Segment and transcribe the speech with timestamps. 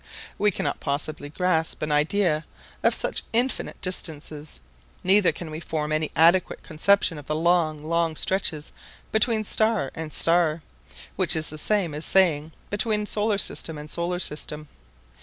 [0.39, 2.43] We cannot possibly grasp an idea
[2.81, 4.59] of such infinite distances,
[5.03, 8.71] neither can we form any adequate conception of the long, long stretches
[9.11, 10.63] between star and star,
[11.17, 14.69] which is the same as saying, between solar system and solar system.